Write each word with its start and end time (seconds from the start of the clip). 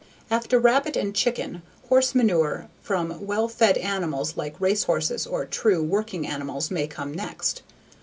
After 0.31 0.57
rabbit 0.57 0.97
and 0.97 1.13
chicken, 1.13 1.61
horse 1.89 2.15
manure 2.15 2.69
from 2.81 3.23
well 3.23 3.47
fed 3.47 3.77
animals 3.77 4.35
like 4.35 4.59
race 4.59 4.85
horses 4.85 5.27
or 5.27 5.45
true, 5.45 5.83
working 5.83 6.25
animals 6.25 6.71
may 6.71 6.87
come 6.87 7.13
next. 7.13 7.61